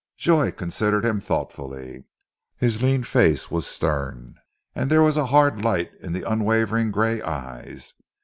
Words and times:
Joy 0.17 0.49
considered 0.51 1.05
him 1.05 1.19
thoughtfully. 1.19 2.05
His 2.57 2.81
lean 2.81 3.03
face 3.03 3.51
was 3.51 3.67
stern, 3.67 4.33
and 4.73 4.89
there 4.89 5.03
was 5.03 5.15
a 5.15 5.27
hard 5.27 5.63
light 5.63 5.91
in 5.99 6.11
the 6.11 6.27
unwavering 6.27 6.89
grey 6.89 7.21
eyes. 7.21 7.93